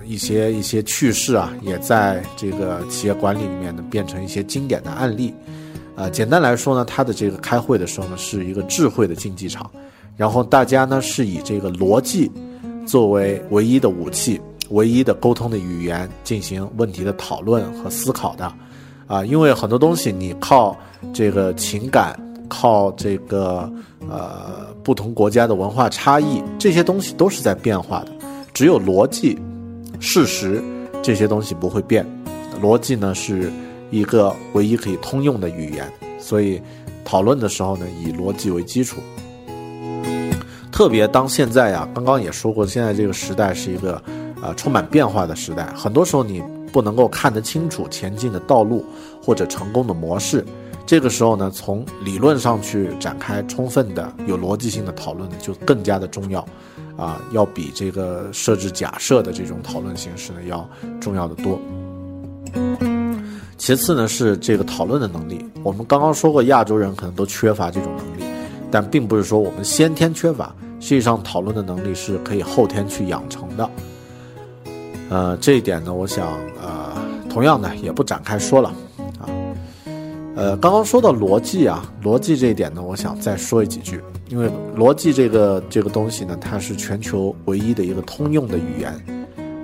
[0.09, 5.31] 一些一些趣事啊，也在这个企业管理里面呢，变成一些经典的案例。
[5.95, 9.69] 呃，简单来说呢，他的这个开会的时候呢，是一个智慧的竞技场，
[10.17, 12.31] 然后大家呢是以这个逻辑
[12.87, 14.41] 作为唯一的武器、
[14.71, 18.51] 唯一的沟通的语言进行问题的讨论和思考的。
[19.05, 20.75] 啊，因为很多东西你靠
[21.13, 23.71] 这个情感靠这个
[24.09, 28.11] 呃不同国家的文化差异，这些东西都是在变化的。
[28.55, 29.37] 只有逻辑、
[29.99, 30.63] 事实
[31.01, 32.05] 这些东西不会变。
[32.61, 33.51] 逻辑呢是
[33.89, 36.61] 一个唯一可以通用的语言，所以
[37.05, 38.97] 讨论的时候呢，以逻辑为基础。
[40.71, 44.01] 特别当现在呀，刚刚也说过，现在这个时代是一个
[44.41, 48.85] 呃充满变化的时代，很多时候你不能够看得清楚前进的道路
[49.21, 50.45] 或者成功的模式。
[50.85, 56.43] 这个时候呢，从理论上去展开充分的、有逻辑性的讨论呢，就更加的重要，
[56.99, 60.67] 啊，要比这个设置假设的这种讨论形式呢要
[60.99, 61.59] 重要的多。
[63.57, 65.45] 其次呢，是这个讨论的能力。
[65.63, 68.23] 我们刚刚说过，亚洲人可能都缺乏这种能力，
[68.71, 73.69] 但并不是说我们先天缺乏，实际上讨论的能力是可以后天去养成的。
[75.09, 76.27] 呃，这一点呢，我想，
[76.61, 76.93] 呃，
[77.29, 78.73] 同样的也不展开说了。
[80.35, 88.93] 呃，刚刚说到逻辑啊，逻辑这一点呢，我想再说一几句，因为逻辑这个这个东西呢，它是全球唯一的一个通用的语言，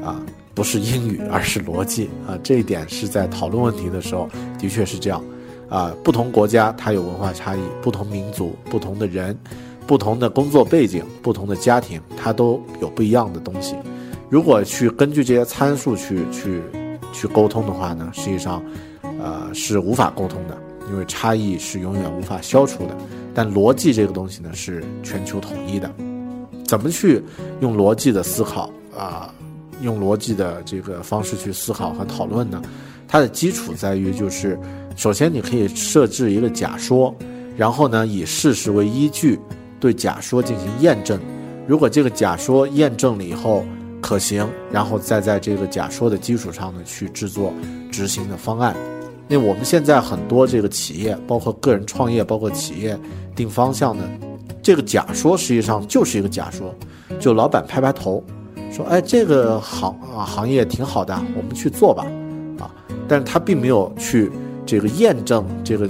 [0.03, 0.21] 啊，
[0.53, 4.27] 不是英语，而是逻辑啊，这一点是在讨论问题的时候
[4.59, 5.23] 的确是这样，
[5.69, 9.37] 啊，不同国家它有文化差异，不同民族、不同的人、
[9.87, 13.75] 不同的工作背景、不同的家庭，它都有不一样的东西，
[14.29, 16.61] 如果去根据这些参数去去
[17.13, 18.61] 去沟通的话呢，实际上，
[19.25, 20.55] 呃，是无法沟通的。
[20.87, 22.95] 因为差异是永远无法消除的，
[23.33, 25.91] 但逻辑这个东西呢是全球统一的。
[26.63, 27.23] 怎么去
[27.59, 29.33] 用逻辑的思考啊？
[29.81, 32.61] 用逻辑的这个方式去思考和讨论呢？
[33.07, 34.59] 它的基础在于，就是
[34.95, 37.13] 首先你可以设置一个假说，
[37.57, 39.39] 然后呢以事实为依据，
[39.79, 41.19] 对假说进行验证。
[41.67, 43.65] 如果这个假说验证了以后
[44.01, 47.51] 可行，然后再在这个假说的基础上呢去制作
[47.91, 48.75] 执行的方案。
[49.27, 52.97] 那我们现在很多这个企业，包括个人创业，包括企业
[53.35, 54.03] 定方向的，
[54.61, 56.73] 这个假说实际上就是一个假说，
[57.19, 58.23] 就老板拍拍头，
[58.71, 62.05] 说，哎，这个行啊行业挺好的，我们去做吧，
[62.59, 62.69] 啊，
[63.07, 64.31] 但是他并没有去
[64.65, 65.89] 这个验证这个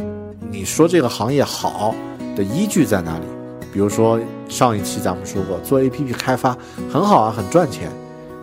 [0.50, 1.93] 你说这个行业好
[2.38, 3.26] 的依据在哪里。
[3.74, 4.17] 比如说
[4.48, 6.58] 上一期咱们说过，做 APP 开发
[6.89, 7.91] 很好啊，很赚钱，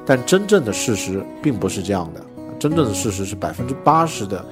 [0.04, 2.20] 但真正的事实并不是这样的，
[2.58, 4.44] 真正的事实是百分之八十的。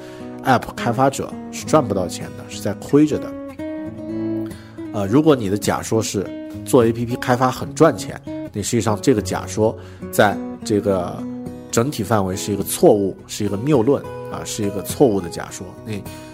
[0.44, 3.30] App 开发者是赚不到钱的，是在亏着的。
[4.92, 6.26] 呃，如果你的假说是
[6.64, 8.20] 做 APP 开发很赚钱，
[8.52, 9.76] 那实际上这个假说
[10.10, 11.16] 在这个
[11.70, 15.64] 整体范围是一个错误，是一个谬论啊，是一个错误的假说。
[15.86, 15.92] 那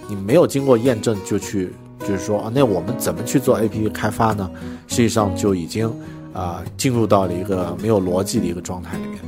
[0.09, 4.51] 你没有经过验证就去，就是说啊，那我们怎么去做 APP 开发呢？
[4.87, 5.92] 实际上就已经
[6.33, 9.19] 啊进入到了一个没有逻辑的一个状态里面。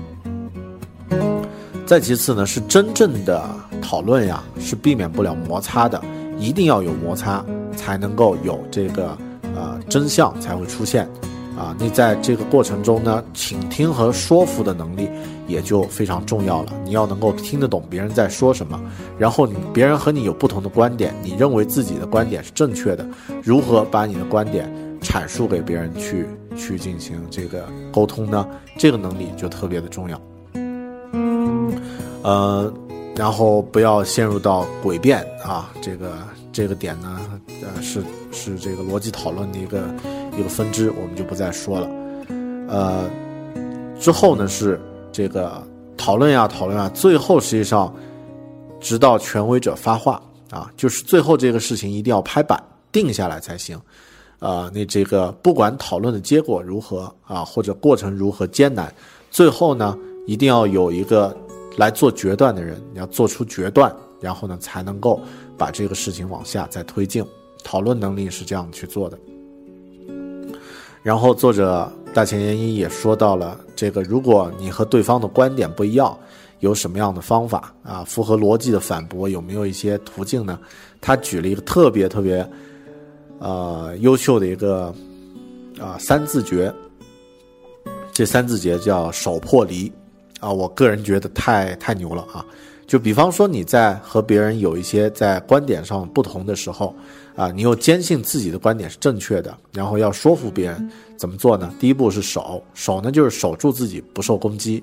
[1.89, 3.43] 再其次呢，是真正的。
[3.81, 5.99] 讨论呀是避免不了摩擦的，
[6.39, 7.43] 一定要有摩擦
[7.75, 9.17] 才能够有这个
[9.57, 11.09] 呃真相才会出现，
[11.57, 15.09] 啊，你在这个过程中呢，倾听和说服的能力
[15.47, 16.73] 也就非常重要了。
[16.85, 18.79] 你要能够听得懂别人在说什么，
[19.17, 23.07] 然后你别人和你有不同的观点，你认为自己的观点是正确的，
[23.43, 24.71] 如何把你的观点
[25.01, 28.47] 阐述给别人去去进行这个沟通呢？
[28.77, 30.21] 这个能力就特别的重要，
[32.23, 32.73] 呃。
[33.17, 36.13] 然后不要陷入到诡辩啊，这个
[36.53, 37.19] 这个点呢，
[37.63, 38.01] 呃，是
[38.31, 39.93] 是这个逻辑讨论的一个
[40.39, 41.91] 一个分支，我们就不再说了。
[42.69, 43.11] 呃，
[43.99, 45.61] 之后呢是这个
[45.97, 47.93] 讨论呀讨论啊，最后实际上
[48.79, 53.77] 直到权威者发话啊，就是最后这个事情一定要拍板定下来才行。
[54.39, 58.95] 啊，那这个不管讨论的结果如何啊，或者过程如何艰难，
[59.29, 61.37] 最后呢一定要有一个。
[61.79, 65.21] 来做决断的人，你要做出决断，然后呢，才能够
[65.57, 67.25] 把这个事情往下再推进。
[67.63, 69.17] 讨论能力是这样去做的。
[71.05, 76.19] 然后作者大前研一也说到了这个，如果你和对方的观点不一样，
[76.59, 78.03] 有什么样的方法啊？
[78.03, 80.59] 符合逻辑的反驳有没有一些途径呢？
[81.01, 82.45] 他举了一个特别特别，
[83.39, 84.93] 呃，优秀的一个
[85.81, 86.75] 啊三字诀。
[88.13, 89.93] 这三字诀叫手破离。
[90.41, 92.45] 啊，我个人觉得太太牛了啊！
[92.87, 96.95] 就比方说你在和别人有一些在观点上不同的时候，
[97.37, 101.71] 啊，你又坚信自己的观点是正确的，然后要说服别人，怎么做呢？
[101.79, 104.83] 第一步是守，守呢就是守住自己不受攻击，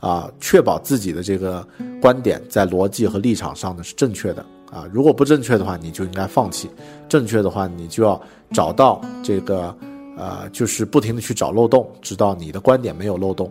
[0.00, 1.66] 啊，确保自己的这个
[2.00, 6.68] 观点在逻辑和立场上呢是正确的，啊，如果不正确的话，你就应该放弃；
[7.08, 8.20] 正确的话，你就要
[8.52, 9.74] 找到这个，
[10.18, 13.50] 呃，就是不停的去找漏洞，直到你的观点没有漏洞。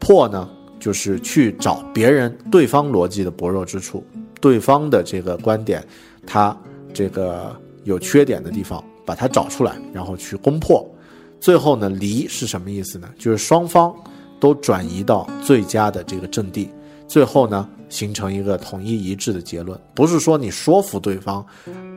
[0.00, 0.48] 破呢？
[0.78, 4.04] 就是去找别人对方逻辑的薄弱之处，
[4.40, 5.84] 对方的这个观点，
[6.26, 6.56] 他
[6.92, 7.54] 这个
[7.84, 10.88] 有缺点的地方，把它找出来，然后去攻破。
[11.40, 13.08] 最后呢，离是什么意思呢？
[13.18, 13.94] 就是双方
[14.40, 16.68] 都转移到最佳的这个阵地，
[17.06, 19.78] 最后呢，形成一个统一一致的结论。
[19.94, 21.44] 不是说你说服对方，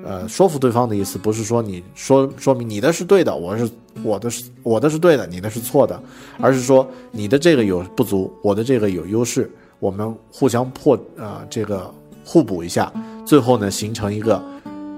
[0.06, 3.70] 呃，说服对方的意思不是说你说说明你的是对的，我是
[4.04, 6.02] 我的是我的是对的，你的是错的，
[6.40, 11.94] 而是说你的这个有不足，我的这个有优势，我们互相破呃这个
[12.26, 12.92] 互补一下，
[13.26, 14.44] 最后呢，形成一个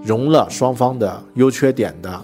[0.03, 2.21] 融了双方的优缺点的。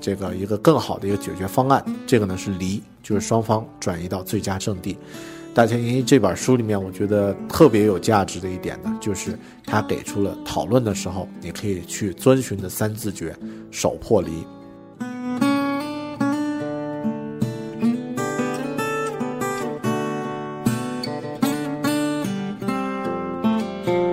[0.00, 4.96] 这个一个更好的一个解决方案，这个呢是离，就是双方转移到最佳阵地。
[5.54, 13.36] 大前研一这本书里面，我觉得特别有价值的一点呢，就是他给出了讨论的时候你可以去遵循的三字诀：
[13.72, 14.30] 守破离。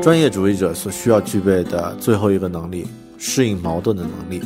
[0.02, 4.40] 专业主义者所需要具备的最后一个能力，适应矛盾的能力。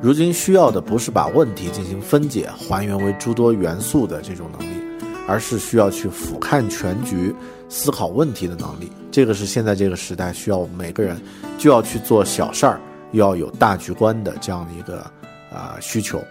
[0.00, 4.73] 如今需要的不是把问题进行分解、还原为诸多元素的这种能力，
[5.26, 7.34] 而是需要去俯瞰全局、
[7.68, 8.90] 思考问题的能力。
[9.10, 11.20] 这个是现在这个时代需要我们每个人
[11.58, 12.80] 就要去做小事儿，
[13.12, 15.00] 要有大局观的这样的一个
[15.52, 16.22] 啊需求。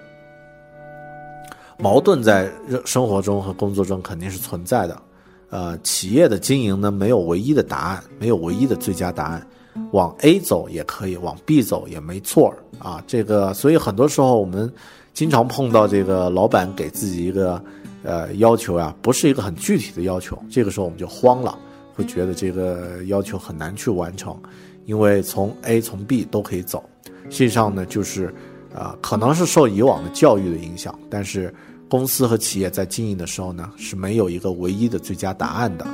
[1.78, 2.50] 矛盾在
[2.86, 5.02] 生活中和工作中肯定是存在的，
[5.50, 9.46] 呃，企业的经营呢没有唯一的答案，没有唯一的最佳答案。
[9.91, 13.04] 往 A 走也可以，往 B 走也没错啊。
[13.08, 14.72] 这个，所以很多时候我们
[15.16, 17.60] 经常碰到这个老板给自己一个
[18.04, 21.58] 呃要求呀，不是一个很具体的要求，这个时候我们就慌了，
[21.95, 24.38] 会觉得这个要求很难去完成，
[24.86, 26.84] 因为从 A 从 B 都可以走。
[27.30, 28.34] 实际上呢，就是
[28.76, 31.54] 啊，可能是受以往的教育的影响，但是
[31.88, 35.86] 公司和企业在经营的时候呢，是没有一个唯一的最佳答案的。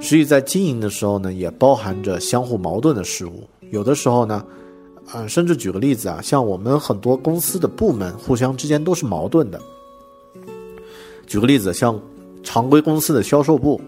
[0.00, 3.46] 实际在经营的时候呢，也包含着相互矛盾的事物。
[3.70, 4.44] 有的时候呢，
[5.12, 9.60] 呃，甚至举个例子啊，像我们很多公司的部门互相之间都是矛盾的。
[11.28, 12.00] 举个例子，像
[12.42, 13.80] 常规公司的销售部，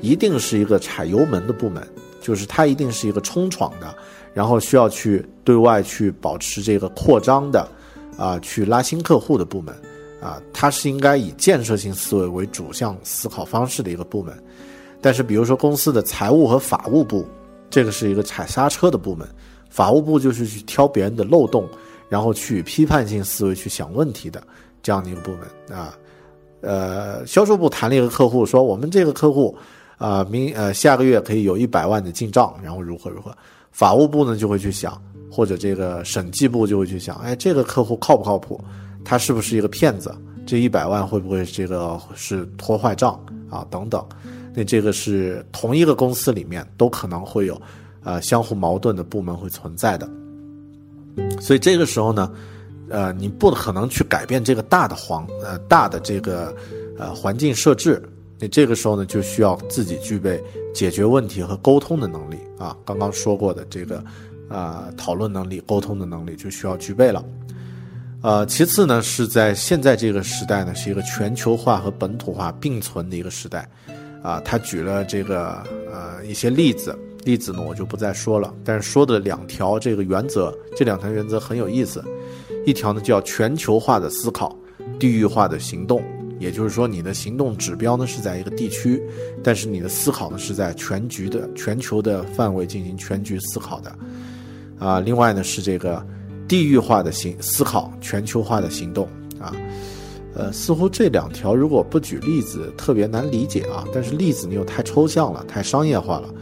[0.00, 1.86] 一定是一个踩油门的部门，
[2.22, 3.94] 就是它一定是一个冲闯的，
[4.32, 7.68] 然后需要去对外去保持这个扩张的，
[8.16, 9.74] 啊，去拉新客户的部门，
[10.22, 14.34] 啊，它是应该以建设性思维为主向思考方式的一个部门。
[15.02, 17.26] 但是，比如说公司的财务和法务部，
[17.68, 19.28] 这个是一个踩刹车的部门。
[19.68, 21.68] 法务部就是去挑别人的漏洞，
[22.08, 24.42] 然后去批判性思维去想问题的
[24.82, 25.94] 这样的一个部门啊。
[26.60, 29.56] 呃，销售部谈了一个客户，说我们这个客户
[29.98, 33.36] 啊，明呃下个月可以有一百万的进账，然后如何如何。
[33.70, 35.00] 法务部呢就会去想，
[35.30, 38.60] 或者这个审计部就会去想，哎，这个客户靠不靠谱？
[39.04, 40.14] 他是不是一个骗子？
[40.46, 43.66] 这一百万会不会这个是拖坏账啊？
[43.70, 44.04] 等等。
[44.54, 47.60] 那这个是同一个公司里面都可能会有，
[48.02, 50.08] 呃，相互矛盾的部门会存在的，
[51.40, 52.32] 所以这个时候呢，
[52.88, 56.54] 呃，你不可能去改变这个大的环，呃，大的这个
[56.98, 58.02] 呃环境设置。
[58.38, 60.42] 那这个时候呢，就需要自己具备
[60.74, 62.76] 解决问题和沟通的能力啊。
[62.84, 64.04] 刚刚说过的这个，
[64.48, 67.24] 啊，讨论能力、沟通的能力就需要具备了。
[68.22, 73.68] 呃，其次呢，是在现在这个时代呢，是一个全球化和本土化并存的一个时代。
[74.22, 75.62] 啊，他举了这个
[75.92, 78.52] 呃一些例子，例子呢我就不再说了。
[78.64, 82.04] 但是说的两条这个原则，这两条原则很有意思。
[82.66, 84.54] 一条呢叫全球化的思考，
[84.98, 86.02] 地域化的行动，
[86.40, 89.00] 也就是说你的行动指标呢是在一个地区，
[89.42, 93.96] 但是你的思考呢是在全局的全球的范围进行全局思考的。
[94.78, 96.04] 啊，另外呢是这个
[96.48, 99.08] 地域化的行思考，全球化的行动
[99.40, 99.54] 啊。
[100.34, 103.86] 呃，似乎这两条如果不举例子，特别难理解啊。
[103.94, 106.34] 但是例子你又太抽象了，太商业化了。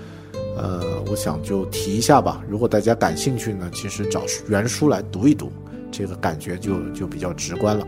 [0.56, 2.42] 呃，我想就提一下吧。
[2.48, 5.52] 如果大家感兴趣呢，其实找原书来读一读，
[5.96, 7.86] 这个感觉就就比较直观了。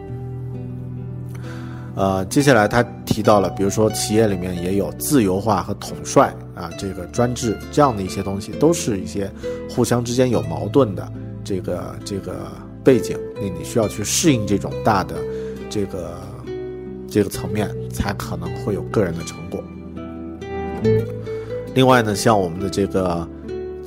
[1.96, 9.30] 呃，接下来他提到了，比如说企业里面也有自由化和统帅啊，这个专制这样的一些东西，都是一些
[9.68, 11.10] 互相之间有矛盾的
[11.42, 12.52] 这个这个
[12.84, 15.16] 背景，那你需要去适应这种大的。
[15.68, 16.16] 这个
[17.10, 19.60] 这个层面才可能会有个人的成果。
[21.74, 23.28] 另外呢，像我们的这个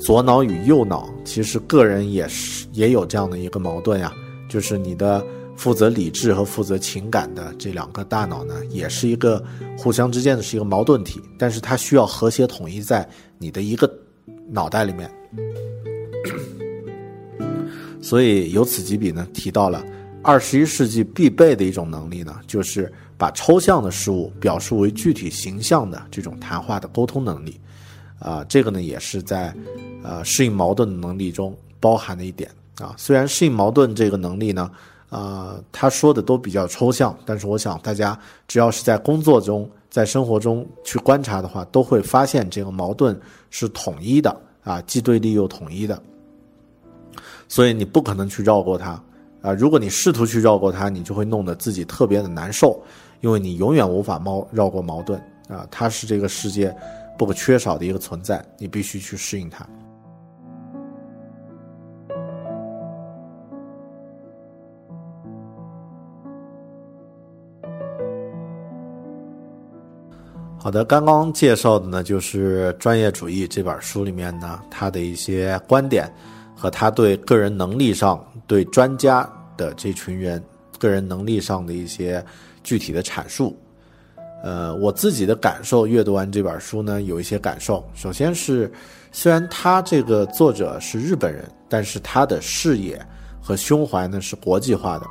[0.00, 4.10] 左脑与右脑，其实个人也是也有这样的一个矛盾呀，
[4.48, 5.24] 就是你的
[5.54, 9.44] 负责理智和负责情感的这两个大脑呢，也是一个
[9.76, 13.06] 互相之间的是一个矛盾体，但是它需要和谐统一在
[13.38, 13.92] 你的一个
[14.48, 15.10] 脑袋里面。
[18.00, 19.84] 所以由此及彼呢，提到了。
[20.22, 27.58] 二十一世纪必备的一种能力呢，就是把抽象的事物表述为具体形象的这种谈话的沟通能力，
[28.20, 29.52] 啊，这个呢也是在，
[30.04, 32.48] 呃，适应矛盾的能力中包含的一点
[32.78, 32.94] 啊。
[32.96, 34.70] 虽然适应矛盾这个能力呢，
[35.08, 38.16] 啊，他说的都比较抽象，但是我想大家
[38.46, 43.18] 只要是在工作中、在生活中去观察的话，都会发现这个矛盾
[43.50, 46.00] 是统一的啊，既对立又统一的。
[47.48, 49.02] 所以你不可能去绕过它
[49.42, 49.52] 啊！
[49.52, 52.80] 如果你试图去绕过它，你就会弄得自己特别的难受，
[53.22, 55.18] 因为你永远无法猫绕过矛盾
[55.48, 55.66] 啊！
[55.68, 56.72] 它是这个世界
[57.20, 59.68] 不可缺少的一个存在，你必须去适应它。
[70.58, 76.10] 好的，刚刚介绍的呢，就是《专业主义》这本书里面呢，他的一些观点。
[76.56, 80.42] 和他对个人能力上对专家的这群人
[80.78, 82.22] 个人能力上的一些
[82.62, 83.58] 具体的阐述，
[84.42, 87.84] 呃，我自己的感受，阅读完这本书呢，有一些感受。
[87.94, 88.70] 首先是，
[89.12, 93.00] 虽然他这个作者是日本人，但是他的视野
[93.40, 95.06] 和胸怀呢是国际化的。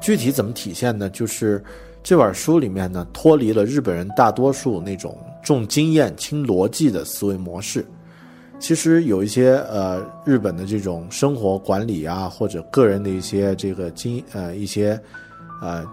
[0.00, 1.08] 具体怎么体现呢？
[1.10, 1.62] 就是
[2.02, 7.84] 这本书里面呢，脱离了日本人大多数那种重经验轻逻辑的思维模式。
[8.58, 14.98] 其实有一些呃日本的这种生活管理啊，或者个人的一些这个经呃一些
[15.60, 15.84] 呃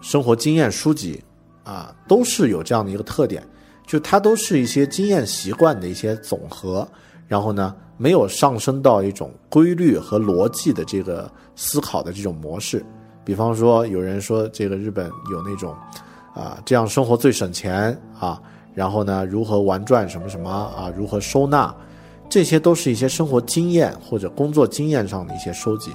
[0.00, 1.22] 生活经验书籍
[1.64, 3.42] 啊，都是有这样的一个特点，
[3.86, 6.86] 就它都是一些经验习惯的一些总和，
[7.26, 12.84] 然后呢没有上升到一种规律和逻辑的这个思考的这种模式。
[13.24, 15.74] 比方说，有人说这个日本有那种
[16.34, 18.40] 啊这样生活最省钱啊，
[18.74, 21.74] 然后呢如何玩转什么什么啊，如何收纳。
[22.28, 25.90] 这些都是一些生活经验或者工作经验上的一些收集，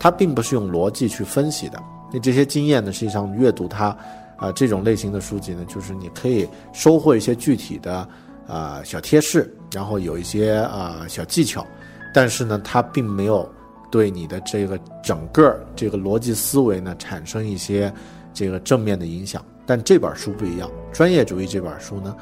[0.00, 1.78] 它并不是用逻辑去分析的。
[2.10, 3.94] 那这些经验呢，实际上阅读它，
[4.36, 8.08] 啊，这种类型的书籍呢，就是你可以收获一些具体的
[8.46, 11.66] 啊小贴士，然后有一些啊小技巧，
[12.12, 13.48] 但是呢，它并没有
[13.90, 17.92] 对你的这个整个这个逻辑思维呢产生一些
[18.32, 19.44] 这个正面的影响。
[19.66, 22.14] 但这本书不一样，专业主义这本书呢，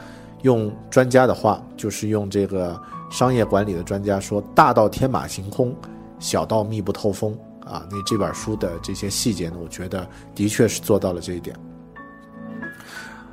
[0.43, 2.81] 用专家的话，就是用这个。
[3.13, 5.77] 商业管理的专家说：“大到天马行空，
[6.19, 7.87] 小到密不透风啊！
[7.91, 11.55] 那这本书的这些细节呢，我觉得的确是做到了这一点。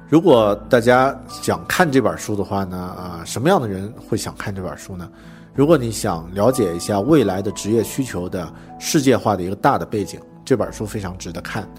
[0.10, 5.10] 如果大家想看这本书的话呢，啊，什么样的人会想看这本书呢？
[5.54, 11.70] 如果你想了解一下未来的职业需求的世界化的一个大的背景，这本书非常值得看。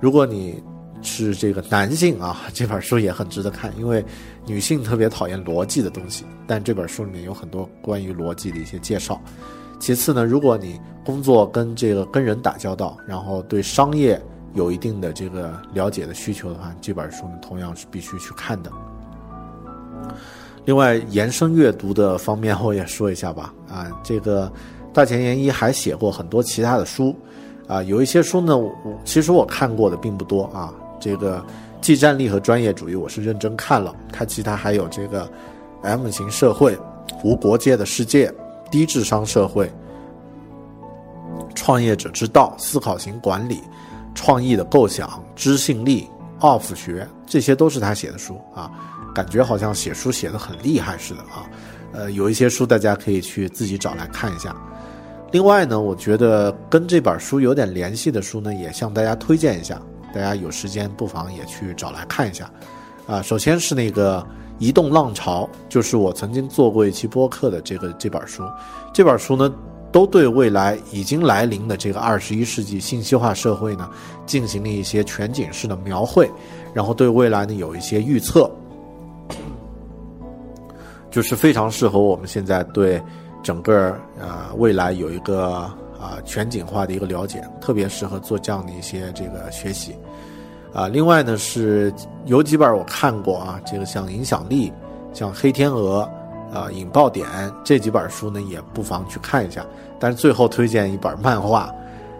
[0.00, 0.62] 如果你……
[1.06, 4.02] 是这个男性啊， 这本书也很值得看，因为
[4.46, 9.20] 女性特别讨厌逻辑的东西，但这本书里面有很多关于逻辑的一些介绍。
[9.78, 14.18] 其次呢，如果你工作跟这个跟人打交道，然后对商业
[14.54, 18.70] 有一定的这个了解的需求的话，这本书呢同样是必须去看的。
[20.64, 23.52] 另外，延伸阅读的方面我也说一下吧。
[23.68, 24.50] 啊，这个
[24.92, 27.14] 大前研一还写过很多其他的书，
[27.66, 28.72] 啊，有一些书呢，我
[29.04, 30.72] 其实我看过的并不多啊。
[31.00, 31.44] 这个
[31.82, 33.94] 技战力和专业主义，我是认真看了。
[34.10, 35.30] 它其他还有这个
[35.82, 36.78] M 型社会、
[37.22, 38.32] 无国界的世界、
[38.70, 39.70] 低智商社会、
[41.54, 43.60] 创业者之道、思考型管理、
[44.14, 46.08] 创意的构想、知性力、
[46.40, 48.70] off 学，这些都是他写的书啊。
[49.14, 51.46] 感觉好像写书写的很厉害似的啊。
[51.92, 54.54] 呃，有一些书大家可以去自己找来看一下。
[55.30, 59.80] 另外呢，我觉得跟这本书有点联系的书呢，也向大家推荐一下。
[60.12, 62.48] 大家有时间不妨也去找来看一下，
[63.04, 64.20] 啊，首先是那个
[64.60, 68.44] 《移动浪潮》，就是我曾经做过一期播客的这个这本书，
[68.92, 69.52] 这本书呢，
[69.94, 73.88] 都对未来已经来临的这个二十一世纪信息化社会呢，
[74.26, 76.28] 进行了一些全景式的描绘，
[76.72, 78.50] 然后对未来呢有一些预测，
[81.12, 83.00] 就是非常适合我们现在对
[83.40, 85.70] 整个呃未来有一个。
[85.96, 89.96] 啊，全景化的一个了解，特别适合做这样的一些这个学习，
[90.70, 91.90] 啊，另外呢是
[92.26, 94.70] 有几本我看过啊，这个像影响力、
[95.14, 96.06] 像黑天鹅、
[96.54, 97.28] 啊引爆点
[97.64, 99.66] 这几本书呢，也不妨去看一下。
[99.98, 101.66] 但是最后推荐一本漫画《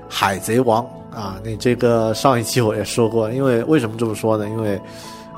[0.08, 0.84] 海贼王》
[1.16, 4.48] 啊，那这个上一期我也说过，因为为什么这么说呢？
[4.48, 4.76] 因为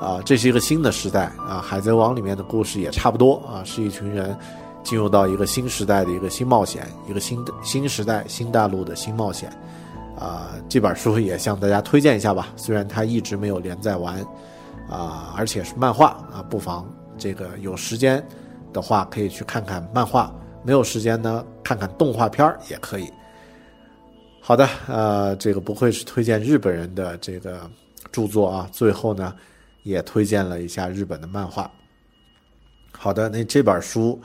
[0.01, 4.36] 啊，这是一个新的时代啊，《海贼王》里面的故事也差不多啊，是一群人。
[4.84, 9.51] 进入到一个新时代的一个新冒险，一个新的新时代新大陆的新冒险，
[10.16, 12.51] 啊，这本书也向大家推荐一下吧。
[12.55, 14.24] 虽然它一直没有连载完，
[14.88, 16.86] 啊，而且是漫画啊，不妨
[17.18, 18.24] 这个有时间
[18.77, 20.31] 的话可以去看看漫画，
[20.62, 23.11] 没有时间呢看看动画片也可以。
[24.43, 27.68] 好的，呃，这个不愧是推荐日本人的这个
[28.12, 28.68] 著作啊。
[28.70, 29.35] 最后呢，
[29.83, 31.70] 也推荐了一下日本的漫画。
[32.93, 34.20] 好的，那这本书。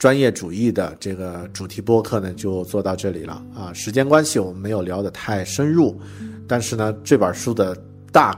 [0.00, 3.70] 专业主义的这个主题播客呢，就做到这里了啊。
[3.74, 6.00] 时间关系，我们没有聊得太深入，
[6.48, 7.76] 但是呢，这本书的
[8.10, 8.32] 大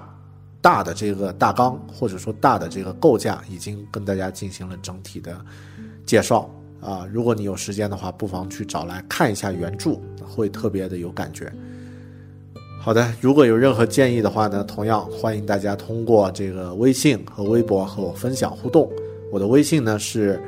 [0.63, 5.37] 大的这个大纲或者说大的这个构架，已经跟大家进行了整体的
[6.07, 6.49] 介绍
[6.81, 7.07] 啊。
[7.13, 11.53] 如果你有时间的话，不妨去找来看一下原著，会特别的有感觉。
[12.81, 18.91] 好的，如果有任何建议的话呢，同样欢迎大家通过这个微信和微博和我分享互动。
[19.31, 20.41] 我的微信呢是。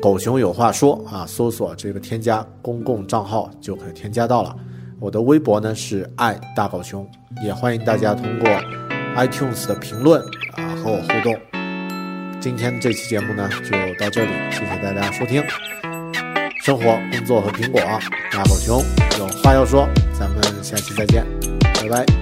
[0.00, 4.56] 狗熊有话说啊，搜索这个添加公共账号就可以添加到了。
[4.98, 7.08] 我的微博呢是爱大狗熊，
[7.44, 10.20] 也欢迎大家通过 iTunes 的评论
[10.56, 11.38] 啊和我互动。
[12.40, 15.42] 今天这期节目呢就到这里，谢谢大家收听。
[16.64, 17.80] 生活、工作和苹果，
[18.30, 18.82] 大狗熊
[19.18, 21.24] 有话要说，咱们下期再见，
[21.74, 22.21] 拜拜。